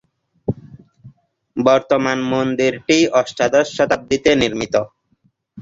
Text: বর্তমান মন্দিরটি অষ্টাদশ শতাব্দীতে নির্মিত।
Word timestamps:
বর্তমান 1.57 2.17
মন্দিরটি 2.31 2.97
অষ্টাদশ 3.19 3.67
শতাব্দীতে 3.77 4.31
নির্মিত। 4.35 4.75